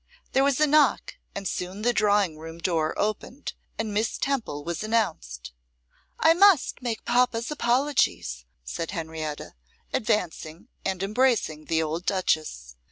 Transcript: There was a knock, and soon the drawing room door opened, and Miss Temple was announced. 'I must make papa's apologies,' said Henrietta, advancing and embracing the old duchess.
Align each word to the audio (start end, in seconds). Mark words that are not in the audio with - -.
There 0.31 0.43
was 0.43 0.59
a 0.59 0.65
knock, 0.65 1.17
and 1.35 1.47
soon 1.47 1.83
the 1.83 1.93
drawing 1.93 2.39
room 2.39 2.57
door 2.57 2.97
opened, 2.97 3.53
and 3.77 3.93
Miss 3.93 4.17
Temple 4.17 4.63
was 4.63 4.81
announced. 4.83 5.53
'I 6.21 6.33
must 6.33 6.81
make 6.81 7.05
papa's 7.05 7.51
apologies,' 7.51 8.45
said 8.63 8.89
Henrietta, 8.89 9.53
advancing 9.93 10.69
and 10.83 11.03
embracing 11.03 11.65
the 11.65 11.83
old 11.83 12.07
duchess. 12.07 12.77